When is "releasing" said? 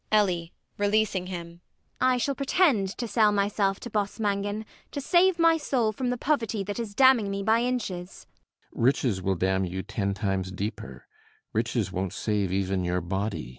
0.79-1.27